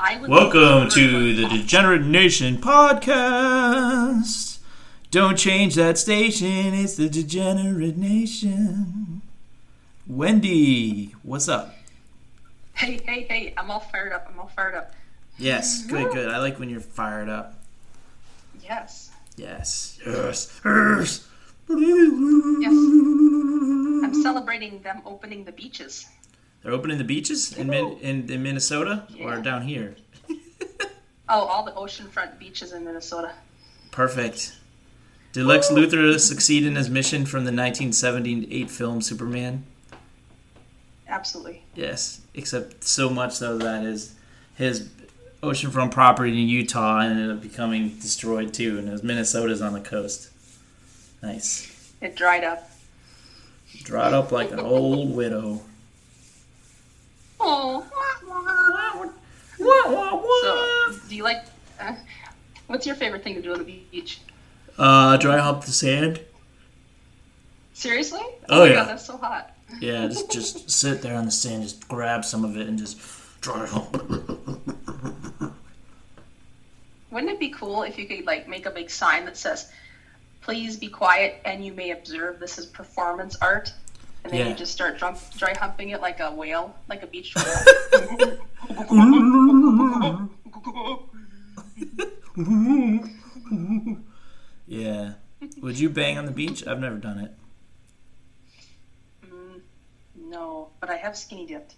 [0.00, 4.58] I would Welcome to the Degenerate Nation podcast.
[5.10, 9.22] Don't change that station, it's the Degenerate Nation.
[10.06, 11.74] Wendy, what's up?
[12.74, 13.54] Hey, hey, hey!
[13.56, 14.28] I'm all fired up.
[14.32, 14.92] I'm all fired up.
[15.36, 16.28] Yes, good, good.
[16.28, 17.58] I like when you're fired up.
[18.62, 19.10] Yes.
[19.36, 21.26] Yes, yes, yes.
[21.68, 22.70] Yes.
[22.70, 26.06] I'm celebrating them opening the beaches.
[26.62, 29.94] They're opening the beaches in, Min- in, in Minnesota or down here.
[31.30, 33.32] Oh, all the oceanfront beaches in Minnesota.
[33.90, 34.56] Perfect.
[35.34, 39.64] Did Lex Luthor succeed in his mission from the 1978 film Superman?
[41.06, 41.64] Absolutely.
[41.74, 44.14] Yes, except so much though that his
[44.56, 44.88] his
[45.42, 49.80] oceanfront property in Utah ended up becoming destroyed too, and it was Minnesota's on the
[49.80, 50.30] coast.
[51.22, 52.70] Nice, It dried up.
[53.82, 55.60] dried up like an old widow.
[57.40, 57.86] Oh.
[59.60, 60.92] Wah, wah, wah.
[60.92, 61.44] So, do you like?
[61.80, 61.94] Uh,
[62.66, 64.20] what's your favorite thing to do on the beach?
[64.78, 66.20] Uh, dry hump the sand.
[67.72, 68.22] Seriously?
[68.48, 68.74] Oh, my yeah.
[68.74, 69.56] God, that's so hot.
[69.80, 72.98] Yeah, just just sit there on the sand, just grab some of it, and just
[73.40, 73.92] dry hump.
[77.10, 79.70] Wouldn't it be cool if you could like make a big sign that says,
[80.40, 83.72] "Please be quiet and you may observe this is performance art,"
[84.24, 84.48] and then Yeah.
[84.48, 88.78] you just start dry humping it like a whale, like a beach whale.
[94.66, 95.12] yeah.
[95.62, 96.66] Would you bang on the beach?
[96.66, 97.32] I've never done it.
[99.26, 99.60] Mm,
[100.16, 101.74] no, but I have skinny dipped.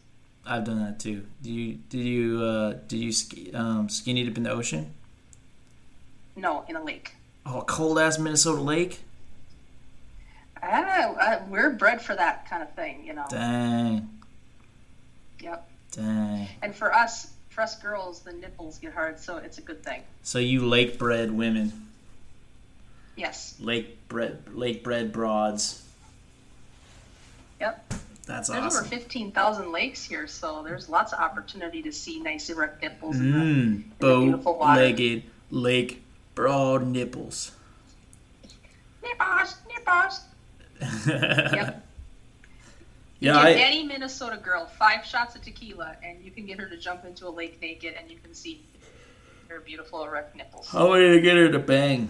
[0.47, 1.27] I've done that too.
[1.43, 1.75] Do you?
[1.89, 2.43] Did you?
[2.43, 4.95] Uh, did you ski, um, skinny dip in the ocean?
[6.37, 7.15] No, in a lake.
[7.45, 9.01] Oh, a cold ass Minnesota lake.
[10.63, 13.25] Ah, uh, we're bred for that kind of thing, you know.
[13.31, 14.09] Dang,
[15.41, 15.69] Yep.
[15.93, 16.49] dang.
[16.63, 20.03] And for us, for us girls, the nipples get hard, so it's a good thing.
[20.23, 21.89] So you lake bred women,
[23.17, 23.55] Yes.
[23.61, 25.83] lake bred, lake bred broads.
[27.61, 27.95] Yep.
[28.27, 28.63] That's awesome.
[28.63, 28.87] There's awesome.
[28.87, 33.33] over 15,000 lakes here, so there's lots of opportunity to see nice erect nipples in,
[33.33, 34.81] the, in the beautiful water.
[34.81, 36.03] bow-legged lake
[36.35, 37.51] broad nipples.
[39.03, 40.21] Nipples, nipples.
[40.81, 41.87] Yep.
[43.21, 46.67] Yeah, Give I, any Minnesota girl five shots of tequila, and you can get her
[46.67, 48.63] to jump into a lake naked, and you can see
[49.49, 50.75] her beautiful erect nipples.
[50.75, 52.09] I wanted to get her to bang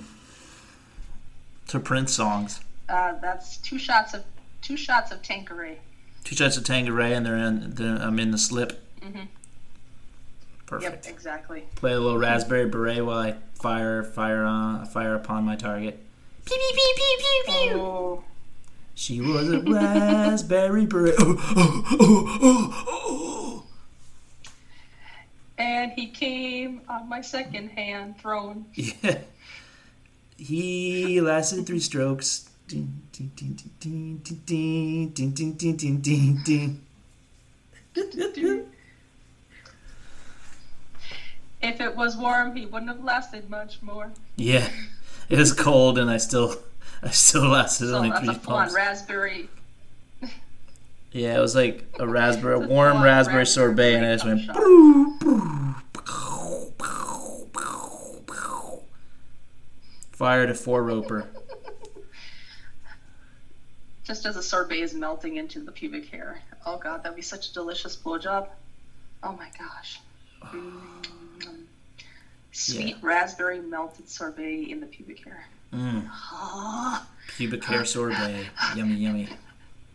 [1.66, 2.60] to Prince songs.
[2.88, 4.22] Uh, that's two shots of
[4.62, 5.78] two shots of Tanqueray.
[6.22, 7.74] Two shots of Tanqueray, and they're in.
[7.74, 8.80] They're, I'm in the slip.
[9.00, 9.24] Mm-hmm.
[10.66, 11.06] Perfect.
[11.06, 11.64] Yep, exactly.
[11.74, 15.98] Play a little raspberry beret while I fire fire on fire upon my target.
[16.44, 17.80] Pew pew pew pew pew pew.
[17.80, 18.24] Oh,
[19.00, 21.14] she was a raspberry beret.
[21.18, 21.38] Oh,
[21.98, 23.64] oh, oh,
[25.56, 28.66] and he came on my second hand throne.
[28.74, 29.20] Yeah.
[30.36, 32.50] He lasted three strokes.
[32.68, 32.84] If
[41.62, 44.12] it was warm, he wouldn't have lasted much more.
[44.36, 44.68] Yeah,
[45.30, 46.54] it was cold, and I still
[47.02, 48.74] I still lasted only three pumps.
[48.74, 49.48] raspberry.
[51.12, 54.46] Yeah, it was like a raspberry, a warm raspberry raspberry sorbet, and I just went.
[54.52, 55.74] "Broo, broo,
[56.78, 57.46] pow, pow."
[60.12, 61.26] Fired a four roper.
[64.04, 66.42] Just as a sorbet is melting into the pubic hair.
[66.66, 68.48] Oh god, that'd be such a delicious blowjob.
[69.22, 70.00] Oh my gosh.
[70.42, 71.64] Mm.
[72.52, 75.46] Sweet raspberry melted sorbet in the pubic hair.
[75.72, 76.08] Mm,
[77.28, 79.28] pubic hair sorbet, yummy, yummy.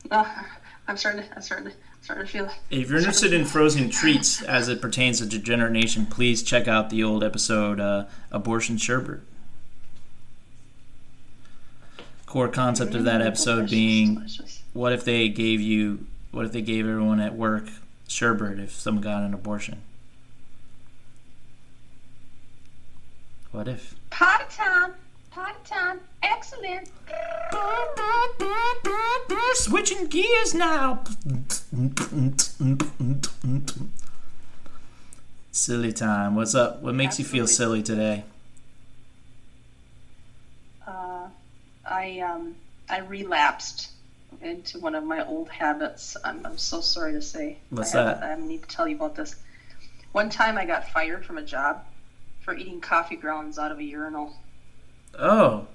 [0.10, 0.48] ah,
[0.88, 2.52] I'm starting to, I'm starting to, I'm starting to feel it.
[2.70, 6.90] If you're interested in frozen treats as it pertains to Degenerate Nation, please check out
[6.90, 9.20] the old episode uh, "Abortion Sherbet."
[12.26, 14.28] Core concept of that episode being
[14.74, 17.64] what if they gave you what if they gave everyone at work
[18.10, 19.82] sherbet if someone got an abortion
[23.52, 24.94] what if Party time!
[25.36, 26.00] Party time!
[26.24, 26.90] Excellent!
[29.56, 31.02] switching gears now
[35.52, 38.24] silly time what's up what makes you feel silly today
[40.88, 41.28] Uh,
[41.90, 42.56] I um,
[42.90, 43.92] I relapsed
[44.42, 46.16] into one of my old habits.
[46.24, 47.58] I'm, I'm so sorry to say.
[47.72, 48.38] What's I have- that?
[48.40, 49.36] I need to tell you about this.
[50.12, 51.84] One time I got fired from a job
[52.42, 54.34] for eating coffee grounds out of a urinal.
[55.20, 55.68] Oh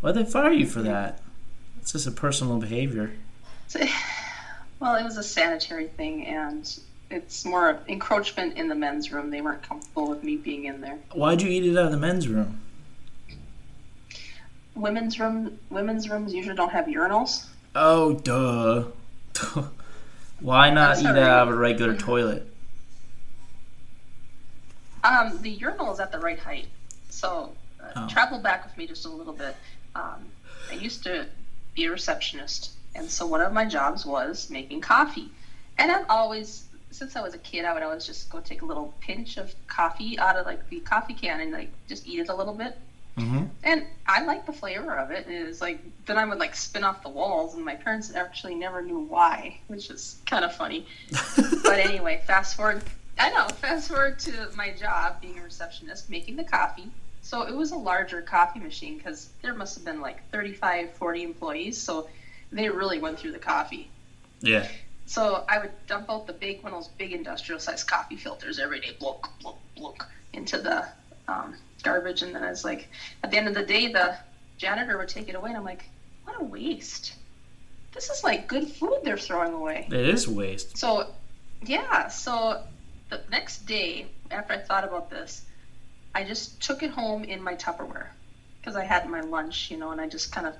[0.00, 1.20] why'd they fire you for that
[1.80, 3.12] it's just a personal behavior
[4.80, 6.78] well, it was a sanitary thing, and
[7.10, 9.30] it's more of encroachment in the men's room.
[9.30, 10.98] They weren't comfortable with me being in there.
[11.12, 12.60] Why'd you eat it out of the men's room?
[14.74, 17.46] Women's room, women's rooms usually don't have urinals.
[17.74, 18.84] Oh, duh.
[20.40, 22.46] Why not eat it out of a regular toilet?
[25.04, 26.66] Um, the urinal is at the right height.
[27.10, 27.52] So
[27.96, 28.08] Oh.
[28.08, 29.56] travel back with me just a little bit.
[29.94, 30.26] Um,
[30.70, 31.26] I used to
[31.74, 35.30] be a receptionist, and so one of my jobs was making coffee.
[35.78, 38.66] And I've always, since I was a kid, I would always just go take a
[38.66, 42.28] little pinch of coffee out of like the coffee can and like just eat it
[42.28, 42.76] a little bit.
[43.16, 43.44] Mm-hmm.
[43.64, 45.26] And I like the flavor of it.
[45.28, 48.54] It was like then I would like spin off the walls, and my parents actually
[48.54, 50.86] never knew why, which is kind of funny.
[51.62, 52.82] But anyway, fast forward.
[53.18, 53.46] I know.
[53.48, 56.90] Fast forward to my job being a receptionist, making the coffee.
[57.22, 61.22] So it was a larger coffee machine because there must have been like 35, 40
[61.22, 61.78] employees.
[61.78, 62.08] So
[62.52, 63.90] they really went through the coffee.
[64.40, 64.66] Yeah.
[65.06, 68.58] So I would dump out the big one of those big industrial sized coffee filters
[68.58, 70.86] every day, bloke, bloke, bloke, into the
[71.28, 72.22] um, garbage.
[72.22, 72.88] And then I was like,
[73.22, 74.16] at the end of the day, the
[74.56, 75.84] janitor would take it away, and I'm like,
[76.24, 77.14] what a waste.
[77.92, 79.88] This is like good food they're throwing away.
[79.88, 80.78] It is waste.
[80.78, 81.08] So,
[81.66, 82.08] yeah.
[82.08, 82.62] So
[83.08, 85.42] the next day, after I thought about this,
[86.14, 88.08] I just took it home in my Tupperware
[88.60, 90.54] because I had my lunch, you know, and I just kind of,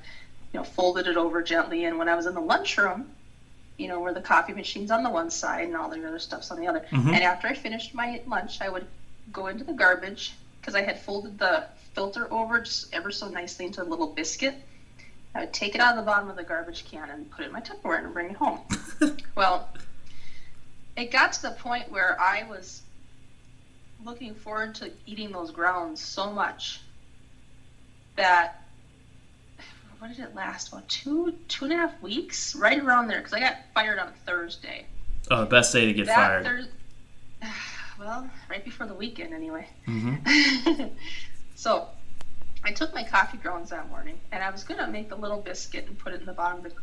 [0.53, 1.85] you know, folded it over gently.
[1.85, 3.11] And when I was in the lunchroom,
[3.77, 6.51] you know, where the coffee machine's on the one side and all the other stuff's
[6.51, 6.87] on the other.
[6.91, 7.13] Mhm.
[7.15, 8.87] And after I finished my lunch, I would
[9.33, 11.65] go into the garbage because I had folded the
[11.95, 14.55] filter over just ever so nicely into a little biscuit.
[15.35, 17.47] I would take it out of the bottom of the garbage can and put it
[17.49, 18.61] in my Tupperware and bring it home.
[19.35, 19.69] Well,
[20.97, 22.83] it got to the point where I was
[24.05, 26.81] looking forward to eating those grounds so much
[28.17, 28.63] that
[29.99, 30.69] what did it last?
[30.69, 34.13] About two two and a half weeks, right around there, because I got fired on
[34.25, 34.87] Thursday.
[35.31, 36.45] Oh, best day to get that fired.
[36.45, 36.69] Thurs-
[37.99, 39.69] well, right before the weekend, anyway.
[39.85, 40.15] hmm
[41.55, 41.89] so
[42.65, 45.87] I took my coffee grounds that morning, and I was gonna make the little biscuit
[45.87, 46.81] and put it in the bottom of the,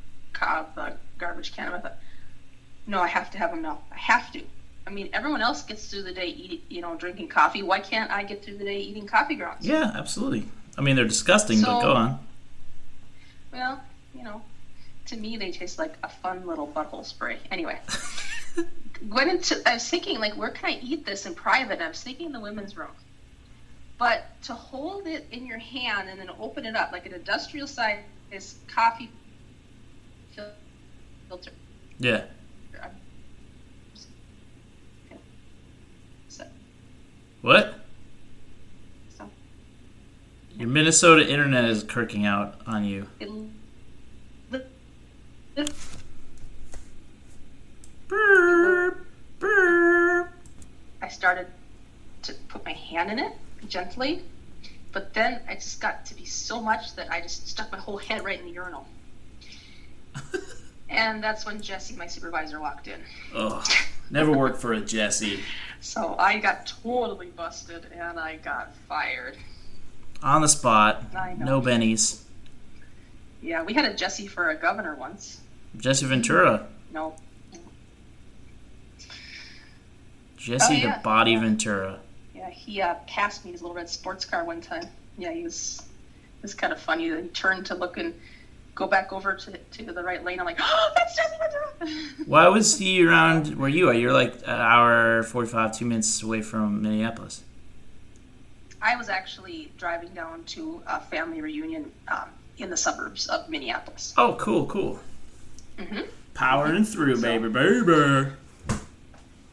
[0.75, 1.73] the garbage can.
[1.73, 1.97] I thought,
[2.85, 3.79] no, I have to have them now.
[3.91, 4.43] I have to.
[4.87, 7.61] I mean, everyone else gets through the day eating, you know, drinking coffee.
[7.61, 9.67] Why can't I get through the day eating coffee grounds?
[9.67, 10.45] Yeah, absolutely.
[10.77, 12.19] I mean, they're disgusting, but go on.
[13.51, 13.83] Well,
[14.15, 14.41] you know,
[15.07, 17.37] to me they taste like a fun little butthole spray.
[17.51, 17.77] Anyway,
[19.09, 19.61] went into.
[19.67, 21.73] I was thinking like, where can I eat this in private?
[21.73, 22.91] And I was thinking in the women's room.
[23.97, 27.67] But to hold it in your hand and then open it up like an industrial
[27.67, 27.99] size
[28.67, 29.11] coffee
[31.27, 31.51] filter.
[31.99, 32.23] Yeah.
[36.29, 36.45] So,
[37.47, 37.75] What?
[39.17, 39.29] so
[40.57, 43.07] Your Minnesota internet is kirking out on you.
[43.21, 43.29] it,
[45.55, 45.73] it,
[48.09, 49.05] Burp,
[49.39, 50.29] burp.
[51.01, 51.47] I started
[52.23, 53.31] to put my hand in it
[53.69, 54.23] gently,
[54.91, 57.95] but then I just got to be so much that I just stuck my whole
[57.95, 58.85] head right in the urinal.
[60.89, 63.01] And that's when Jesse, my supervisor, walked in.
[64.09, 65.39] Never worked for a Jesse.
[65.81, 69.37] So I got totally busted and I got fired.
[70.23, 71.03] On the spot.
[71.37, 72.21] No bennies.
[73.41, 75.41] Yeah, we had a Jesse for a governor once.
[75.77, 76.67] Jesse Ventura.
[76.91, 77.15] No,
[80.37, 80.97] Jesse Oh, yeah.
[80.97, 81.99] the Body Ventura.
[82.33, 84.83] yeah, he uh, passed me his little red sports car one time.
[85.17, 85.79] Yeah, he was.
[86.37, 87.09] It was kind of funny.
[87.09, 88.13] He turned to look and
[88.77, 90.39] go back over to, to the right lane.
[90.39, 92.03] I'm like, oh, that's Jesse Ventura.
[92.27, 93.93] Why was he around where you are?
[93.93, 97.43] You're like an hour, 45, two minutes away from Minneapolis.
[98.79, 102.29] I was actually driving down to a family reunion um,
[102.59, 104.13] in the suburbs of Minneapolis.
[104.15, 104.99] Oh, cool, cool.
[105.79, 106.01] hmm
[106.35, 108.29] Powering through, So- baby, baby.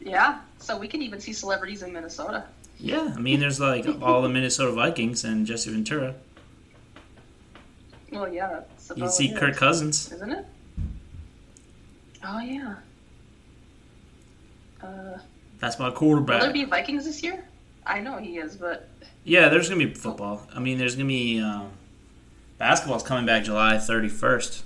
[0.00, 2.44] Yeah, so we can even see celebrities in Minnesota.
[2.78, 6.14] Yeah, I mean, there's like all the Minnesota Vikings and Jesse Ventura.
[8.14, 8.60] Well, yeah,
[8.96, 10.12] You see Kirk Cousins.
[10.12, 10.46] isn't it?
[12.24, 12.76] Oh yeah.
[14.82, 15.18] Uh,
[15.58, 16.40] That's my quarterback.
[16.40, 17.44] will there be Vikings this year?
[17.86, 18.88] I know he is, but
[19.24, 20.46] Yeah, there's gonna be football.
[20.54, 21.70] I mean, there's gonna be um,
[22.58, 24.62] basketball's coming back July 31st.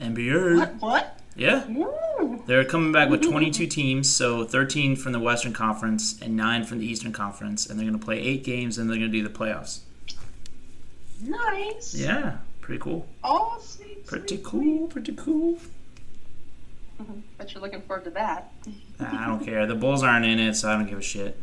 [0.00, 0.56] NBA.
[0.58, 0.74] what?
[0.80, 1.20] What?
[1.36, 2.42] Yeah, Ooh.
[2.46, 6.78] they're coming back with 22 teams, so 13 from the Western Conference and nine from
[6.80, 9.80] the Eastern Conference, and they're gonna play eight games, and they're gonna do the playoffs.
[11.22, 11.94] Nice.
[11.94, 13.06] Yeah, pretty cool.
[13.24, 14.06] Oh, sweet.
[14.06, 14.86] Pretty sweet, cool.
[14.88, 15.58] Pretty cool.
[15.58, 15.72] sweet.
[17.38, 18.52] Bet you're looking forward to that.
[18.98, 19.66] I don't care.
[19.66, 21.40] The Bulls aren't in it, so I don't give a shit.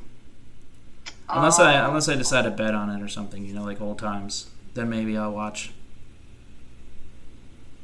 [1.30, 1.88] Unless I Oh.
[1.88, 4.48] unless I decide to bet on it or something, you know, like old times.
[4.74, 5.72] Then maybe I'll watch.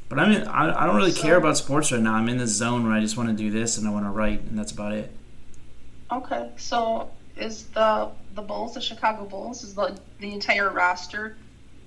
[0.10, 2.14] But I'm in, I, I don't really care about sports right now.
[2.16, 4.10] I'm in this zone where I just want to do this and I want to
[4.10, 5.10] write, and that's about it.
[6.12, 11.38] Okay, so is the the Bulls, the Chicago Bulls, is the the entire roster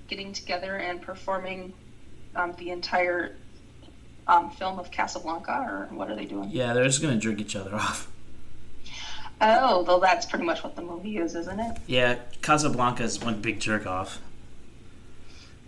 [0.07, 1.73] getting together and performing
[2.35, 3.35] um, the entire
[4.27, 6.49] um, film of Casablanca, or what are they doing?
[6.51, 8.11] Yeah, they're just gonna drink each other off.
[9.41, 11.77] Oh, though that's pretty much what the movie is, isn't it?
[11.87, 14.21] Yeah, Casablanca is one big jerk off.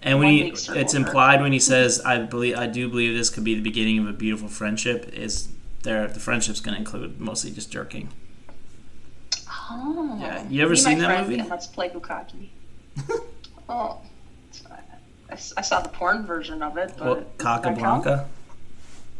[0.02, 3.44] And when he, it's implied when he says, "I believe, I do believe this could
[3.44, 5.50] be the beginning of a beautiful friendship," is
[5.84, 8.10] there the friendship's going to include mostly just jerking.
[9.70, 10.18] Oh.
[10.20, 11.42] Yeah, you ever seen that movie?
[11.42, 12.50] Let's play bukkake.
[13.70, 14.02] oh,
[15.30, 17.46] I, I saw the porn version of it, but What, does?
[17.46, 18.28] Casablanca?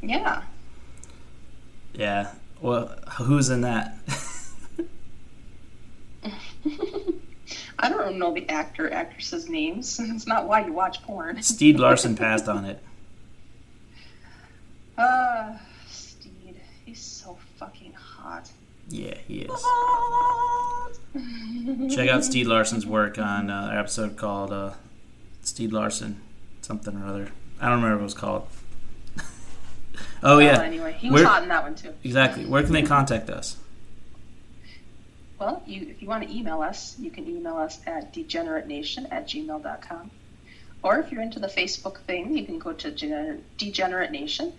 [0.02, 0.44] Yeah.
[1.94, 2.32] Yeah.
[2.62, 2.88] Well,
[3.18, 3.96] who's in that?
[7.80, 10.00] I don't know the actor actresses names.
[10.04, 11.42] It's not why you watch porn.
[11.44, 12.82] Steve Larson passed on it.
[14.98, 15.54] Uh,
[15.88, 18.50] Steed, he's so fucking hot.
[18.90, 19.66] Yeah, he is.
[21.96, 24.72] Check out Steve Larson's work on uh, an episode called uh,
[25.48, 26.20] Steve Larson,
[26.62, 27.32] something or other.
[27.62, 28.48] I don't remember what it was called.
[30.22, 31.94] oh Well, yeah, anyway, he was Where- hot in that one too.
[32.04, 32.46] exactly.
[32.46, 33.56] Where can they contact us?
[35.40, 39.28] Well, you if you want to email us, you can email us at degeneratenation at
[39.28, 40.12] gmail.com.
[40.84, 44.54] Or if you're into the Facebook thing, you can go to Gener- Degenerate Nation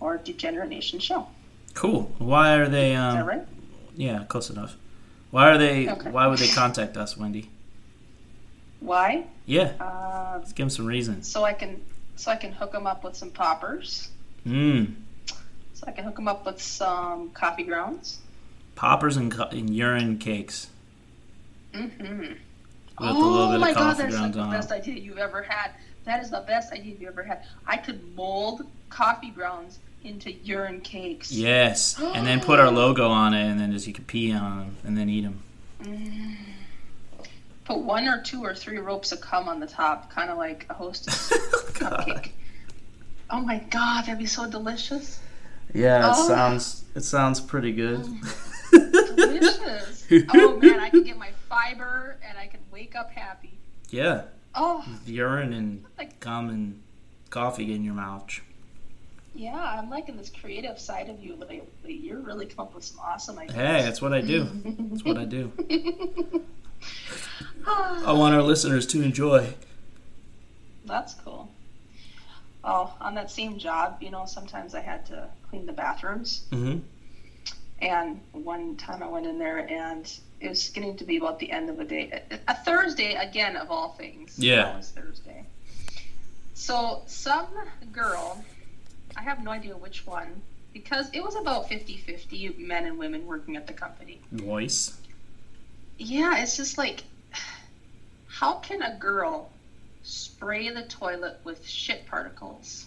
[0.00, 1.28] or Degenerate Nation Show.
[1.74, 2.12] Cool.
[2.18, 2.92] Why are they?
[2.92, 3.46] Is that Um, right?
[3.96, 4.76] yeah, close enough.
[5.30, 5.88] Why are they?
[5.88, 6.10] Okay.
[6.10, 7.50] Why would they contact us, Wendy?
[8.80, 9.24] Why?
[9.46, 11.28] Yeah, Uh, let's give them some reasons.
[11.30, 11.80] so I can
[12.16, 14.08] so I can hook them up with some poppers.
[14.46, 14.94] Mmm.
[15.74, 18.20] So I can hook them up with some coffee grounds.
[18.74, 20.68] Poppers and, co- and urine cakes
[21.74, 22.18] Mm-hmm.
[22.20, 22.38] with
[22.98, 25.72] oh a little bit my god, that's like the best idea you've ever had.
[26.04, 27.42] That is the best idea you've ever had.
[27.66, 31.32] I could mold coffee grounds into urine cakes.
[31.32, 34.58] Yes, and then put our logo on it, and then just you could pee on
[34.58, 35.42] them and then eat them.
[35.82, 36.36] Mm.
[37.66, 40.66] Put one or two or three ropes of cum on the top, kind of like
[40.70, 42.30] a hostess oh, cupcake.
[43.28, 45.18] Oh my god, that'd be so delicious.
[45.74, 46.28] Yeah, it Oh.
[46.28, 48.00] sounds it sounds pretty good.
[48.72, 50.06] Oh, delicious.
[50.32, 53.58] oh man, I can get my fiber and I can wake up happy.
[53.90, 54.22] yeah,
[54.54, 56.80] Oh, urine and Like- gum and
[57.30, 58.40] coffee in your mouth.
[59.34, 61.62] yeah, I'm liking this creative side of you lately.
[61.84, 63.56] You're really come up with some awesome ideas.
[63.56, 64.44] Hey, that's what I do.
[64.64, 65.52] That's what I do.
[67.66, 69.54] I want our listeners to enjoy.
[70.84, 71.50] That's cool.
[72.62, 76.44] Oh, on that same job, you know, sometimes I had to clean the bathrooms.
[76.50, 76.78] hmm
[77.80, 81.50] And one time I went in there and it was getting to be about the
[81.50, 82.22] end of the day.
[82.48, 84.38] A, Thursday, again, of all things.
[84.38, 84.74] Yeah.
[84.74, 85.44] It was Thursday.
[86.54, 87.48] So some
[87.92, 88.44] girl,
[89.16, 90.42] I have no idea which one,
[90.72, 94.20] because it was about 50 50 men and women working at the company.
[94.32, 94.96] Voice.
[95.98, 97.04] Yeah, it's just like,
[98.28, 99.50] how can a girl
[100.02, 102.86] spray the toilet with shit particles?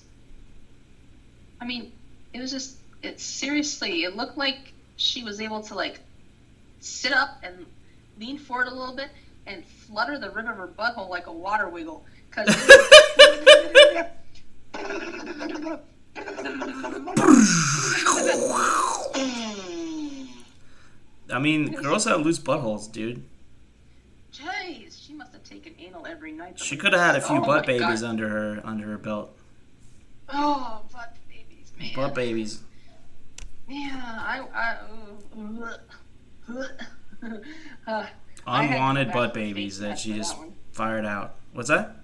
[1.59, 1.91] I mean,
[2.33, 5.99] it was just, it seriously, it looked like she was able to like
[6.81, 7.65] sit up and
[8.19, 9.09] lean forward a little bit
[9.47, 12.05] and flutter the rim of her butthole like a water wiggle.
[12.31, 12.47] Cause
[21.31, 23.23] I mean, girls have loose buttholes, dude.
[24.33, 26.59] Jeez, she must have taken anal every night.
[26.59, 27.87] She could have had a few Oh butt my God.
[27.87, 29.35] babies under her under her belt.
[30.31, 31.91] Oh, butt babies, man.
[31.95, 32.61] Butt babies.
[33.67, 34.41] Yeah, I.
[34.53, 34.77] I
[36.49, 36.63] uh,
[37.87, 38.05] uh,
[38.47, 41.35] I had to go Unwanted back butt babies that she just that fired out.
[41.53, 41.95] What's that?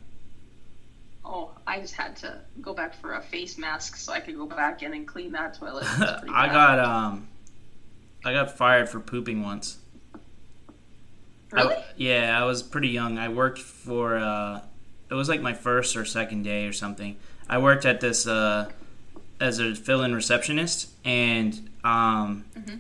[1.23, 4.45] Oh, I just had to go back for a face mask so I could go
[4.45, 5.83] back in and clean that toilet.
[5.83, 7.27] It was pretty I got um,
[8.25, 9.77] I got fired for pooping once.
[11.53, 11.75] I- Really?
[11.95, 13.17] yeah, I was pretty young.
[13.17, 14.61] I worked for uh,
[15.09, 17.15] it was like my first or second day or something.
[17.47, 18.69] I worked at this uh,
[19.39, 22.79] as a fill-in receptionist, and um, Mhm.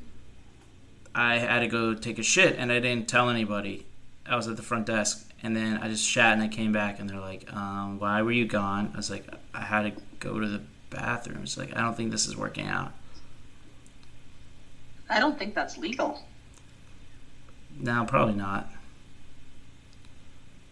[1.13, 3.85] I had to go take a shit, and I didn't tell anybody.
[4.25, 6.99] I was at the front desk, and then I just shat, and I came back,
[6.99, 10.39] and they're like, um, "Why were you gone?" I was like, "I had to go
[10.39, 12.91] to the bathroom." It's like, I don't think this is working out.
[15.09, 16.23] I don't think that's legal.
[17.79, 18.69] No, probably not.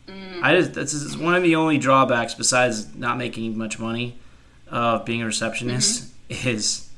[0.08, 4.18] Mm, I just this is one of the only drawbacks besides not making much money
[4.70, 6.90] of being a receptionist is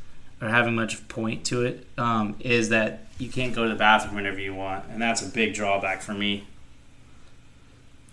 [0.42, 4.16] or having much point to it um, is that you can't go to the bathroom
[4.16, 6.46] whenever you want, and that's a big drawback for me.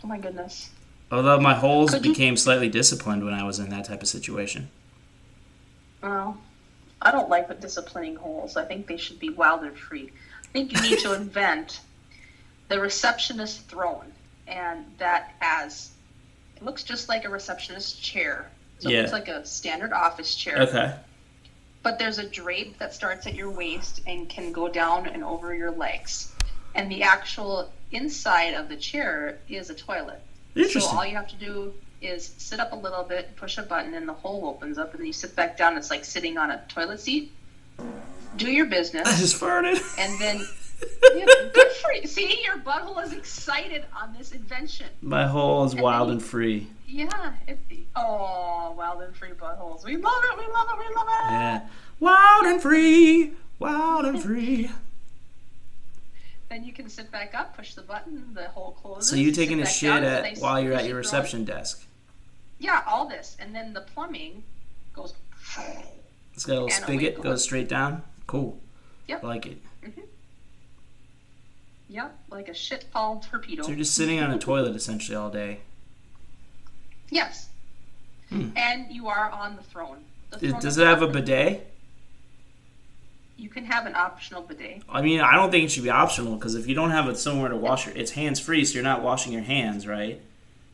[0.05, 0.71] oh my goodness.
[1.11, 4.09] Although my holes Could you- became slightly disciplined when I was in that type of
[4.09, 4.71] situation.
[6.02, 6.38] Well,
[7.02, 8.56] I don't like the disciplining holes.
[8.56, 10.12] I think they should be wilder free.
[10.44, 11.80] I think you need to invent
[12.68, 14.12] the receptionist throne,
[14.47, 15.90] and that has
[16.56, 18.50] it looks just like a receptionist chair.
[18.78, 18.99] So Yeah.
[18.99, 20.59] it looks like a standard office chair.
[20.62, 20.94] Okay.
[21.82, 25.52] But there's a drape that starts at your waist and can go down and over
[25.54, 26.32] your legs.
[26.75, 30.21] And the actual inside of the chair is a toilet.
[30.54, 30.82] Interesting.
[30.82, 33.94] So all you have to do is sit up a little bit, push a button,
[33.94, 35.76] and the hole opens up, and then you sit back down.
[35.76, 37.32] It's like sitting on a toilet seat.
[38.37, 39.06] Do your business.
[39.09, 39.80] I just farted.
[39.99, 40.40] and then
[41.14, 42.06] yeah, good for you.
[42.06, 44.87] See, your butthole is excited on this invention.
[45.00, 46.68] My hole is And wild then and free.
[46.87, 47.32] Yeah.
[47.47, 47.59] It,
[47.97, 49.85] oh, wild and free buttholes.
[49.85, 50.38] We love it.
[50.38, 50.78] We love it.
[50.78, 51.30] We love it.
[51.30, 51.61] Yeah.
[52.00, 53.32] Wild and free.
[53.59, 54.71] Wild and free.
[56.49, 59.09] Then you can sit back up, push the button, the hole closes.
[59.09, 61.82] So you taking a shit at while you're at your reception desk.
[62.62, 64.45] Yeah, all this, and then the plumbing
[64.95, 65.14] goes.
[66.33, 67.23] It's got a little spigot, wiggle.
[67.25, 68.02] goes straight down.
[68.28, 68.61] Cool.
[69.09, 69.25] Yep.
[69.25, 69.59] Like it.
[71.88, 73.64] Yep, like a shit fall torpedo.
[73.64, 75.59] So you're just sitting on a toilet essentially all day.
[77.11, 77.49] Yes.
[78.28, 78.50] Hmm.
[78.57, 80.04] And you are on the throne.
[80.31, 81.69] The Does- throne Does it have a bidet?
[83.37, 84.83] You can have an optional bidet.
[84.88, 87.19] I mean, I don't think it should be optional because if you don't have it
[87.19, 90.23] somewhere to wash your, it's hands free, so you're not washing your hands, right?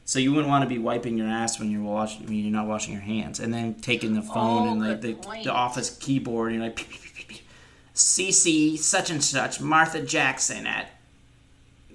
[0.08, 2.66] So you wouldn't want to be wiping your ass when you're washing, when you're not
[2.66, 5.12] washing your hands, and then taking the phone Oh, and like the,
[5.44, 7.40] the office keyboard, and you're like, "Pew, pew, pew, pew, pew.
[7.94, 10.88] CC such and such Martha Jackson at,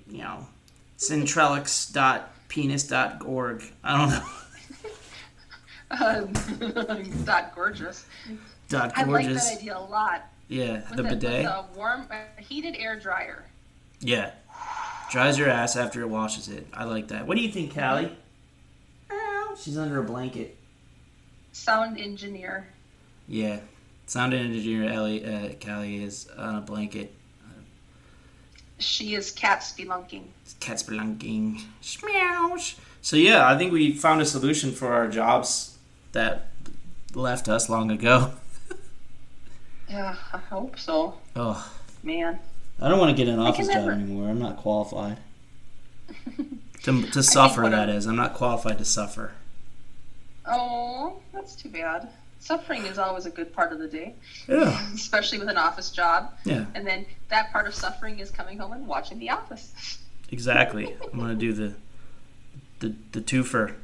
[0.08, 0.46] you know,
[1.00, 3.64] centrelix.penis.org.
[3.84, 4.24] I don't know.
[5.92, 6.32] Um,
[7.26, 8.06] that gorgeous.
[8.68, 10.24] Dot I like that idea a lot.
[10.48, 11.46] Yeah, With the bidet.
[11.46, 13.46] a warm, uh, heated air dryer.
[14.00, 14.32] Yeah.
[15.14, 16.66] Dries your ass after it washes it.
[16.74, 17.28] I like that.
[17.28, 18.12] What do you think, Callie?
[19.12, 20.58] Ow, She's under a blanket.
[21.52, 22.70] Sound engineer.
[23.28, 23.60] Yeah.
[24.08, 27.14] Sound engineer Ellie, uh, Callie is on a blanket.
[28.80, 30.24] She is cat spelunking.
[30.60, 31.62] Cat spelunking.
[32.04, 32.74] Meows.
[33.04, 35.78] So yeah, I think we found a solution for our jobs
[36.14, 36.48] that
[37.14, 38.32] left us long ago.
[39.88, 41.20] Yeah, I hope so.
[41.36, 41.72] Oh,
[42.02, 42.40] Man.
[42.82, 44.30] I don't want to get an office job never- anymore.
[44.30, 45.18] I'm not qualified.
[46.84, 48.06] to, to suffer, one that of- is.
[48.06, 49.32] I'm not qualified to suffer.
[50.46, 52.10] Oh, that's too bad.
[52.40, 54.16] Suffering is always a good part of the day,
[54.50, 54.78] Yeah.
[54.94, 56.32] especially with an office job.
[56.44, 56.66] Yeah.
[56.76, 60.00] And then that part of suffering is coming home and watching The Office.
[60.30, 60.94] Exactly.
[61.14, 61.74] I'm gonna do the
[62.80, 63.76] the the twofer.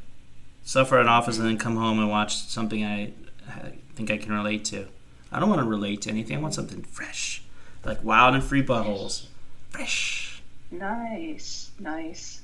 [0.66, 3.14] Suffer in office and then come home and watch something I,
[3.48, 4.88] I think I can relate to.
[5.32, 6.36] I don't want to relate to anything.
[6.38, 7.42] I want something fresh,
[7.86, 9.26] like wild and free buttholes.
[9.70, 10.42] Fresh.
[10.72, 12.42] Nice, nice.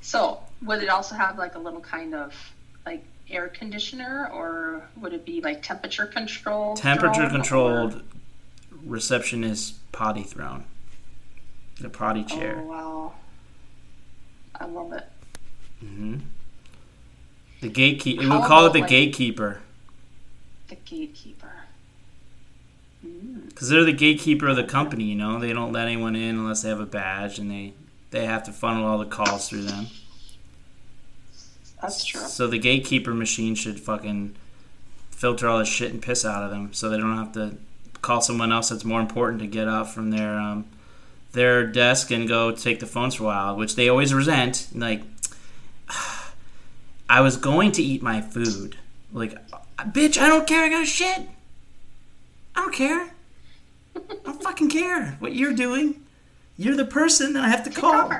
[0.00, 2.34] So, would it also have like a little kind of
[2.86, 6.76] like air conditioner, or would it be like temperature controlled?
[6.78, 8.02] Temperature drone, controlled
[8.84, 10.64] receptionist potty throne.
[11.80, 12.56] The potty chair.
[12.58, 13.12] Oh wow,
[14.58, 15.04] I love it.
[15.84, 16.16] Mm-hmm.
[17.62, 18.22] The gatekeeper.
[18.24, 19.60] How We call it the like- gatekeeper
[20.68, 21.52] The gatekeeper.
[23.02, 25.04] Because they're the gatekeeper of the company.
[25.04, 27.74] You know, they don't let anyone in unless they have a badge, and they
[28.10, 29.86] they have to funnel all the calls through them.
[31.80, 32.20] That's true.
[32.20, 34.36] So the gatekeeper machine should fucking
[35.10, 37.56] filter all the shit and piss out of them, so they don't have to
[38.02, 40.66] call someone else that's more important to get up from their um,
[41.32, 44.68] their desk and go take the phones for a while, which they always resent.
[44.74, 45.02] Like,
[47.08, 48.76] I was going to eat my food.
[49.12, 49.34] Like,
[49.78, 50.64] bitch, I don't care.
[50.64, 51.28] I got shit.
[52.54, 53.10] I don't care.
[53.96, 56.04] I don't fucking care what you're doing.
[56.56, 58.12] You're the person that I have to call.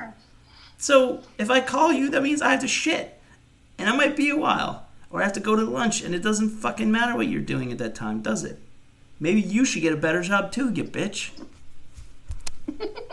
[0.77, 3.19] So if I call you, that means I have to shit.
[3.77, 4.87] And I might be a while.
[5.09, 7.71] Or I have to go to lunch, and it doesn't fucking matter what you're doing
[7.71, 8.59] at that time, does it?
[9.19, 11.31] Maybe you should get a better job too, you bitch.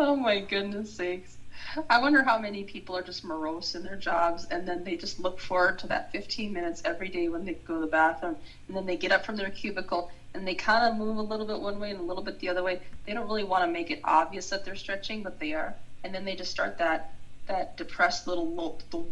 [0.00, 1.37] Oh my goodness sakes.
[1.90, 5.18] I wonder how many people are just morose in their jobs and then they just
[5.18, 8.36] look forward to that 15 minutes every day when they go to the bathroom
[8.66, 11.46] and then they get up from their cubicle and they kind of move a little
[11.46, 12.78] bit one way and a little bit the other way.
[13.06, 15.74] They don't really want to make it obvious that they're stretching, but they are.
[16.04, 17.02] And then they just start that
[17.46, 18.82] that depressed little lope.
[18.90, 19.06] Dum,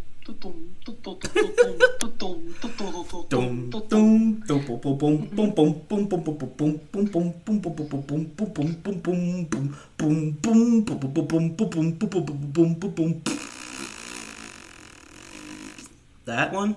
[16.25, 16.75] that one?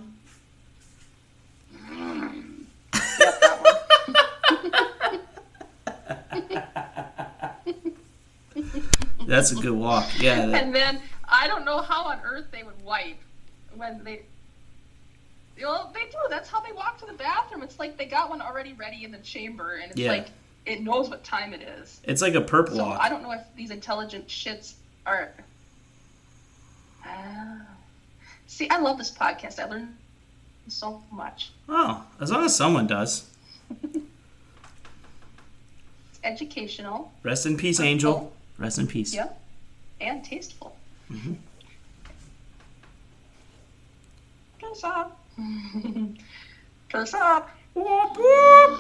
[9.26, 10.08] That's a good walk.
[10.20, 10.42] Yeah.
[10.42, 13.18] And then I don't know how on earth they would wipe
[13.80, 14.22] when they.
[15.58, 16.18] You know, they do.
[16.30, 17.64] That's how they walk to the bathroom.
[17.64, 20.12] It's like they got one already ready in the chamber, and it's Yeah.
[20.12, 20.28] like
[20.66, 22.00] it knows what time it is.
[22.04, 23.00] It's like a perp So walk.
[23.02, 24.74] I don't know if these intelligent shits
[25.06, 25.32] are.
[27.06, 27.62] Ah.
[28.48, 29.60] See, I love this podcast.
[29.60, 29.96] I learned
[30.68, 31.52] so much.
[31.68, 33.26] Oh, as long as someone does.
[36.12, 37.12] It's educational.
[37.24, 38.34] Rest in peace, Angel.
[38.58, 39.14] Rest in peace.
[39.14, 39.40] Yep.
[40.02, 40.76] And tasteful.
[41.12, 41.34] Mm-hmm.
[44.70, 45.20] Dress up.
[46.90, 47.50] Dress up.
[47.74, 48.80] Whoop, whoop.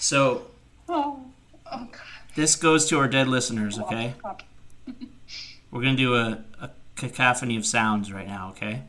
[0.00, 0.46] So
[0.88, 1.24] Oh,
[1.70, 1.92] oh God.
[2.34, 4.14] this goes to our dead listeners, oh, okay?
[4.24, 4.36] Oh,
[5.70, 8.82] We're gonna do a, a cacophony of sounds right now, okay?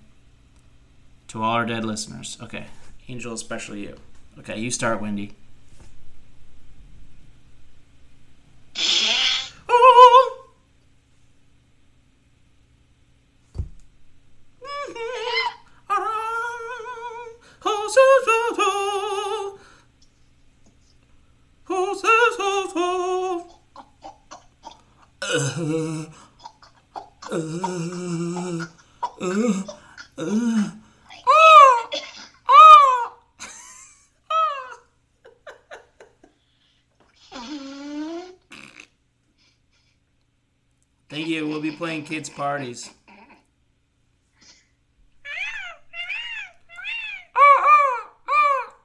[1.28, 2.40] To all our dead listeners.
[2.42, 2.66] Okay.
[3.08, 3.98] Angel, especially you.
[4.40, 5.36] Okay, you start, Wendy.
[9.70, 10.40] Oh.
[41.10, 41.48] Thank you.
[41.48, 42.90] We'll be playing kids' parties.